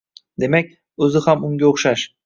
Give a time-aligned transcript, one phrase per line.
[0.43, 0.73] Demak,
[1.09, 2.09] o'zi ham unga o'xshash.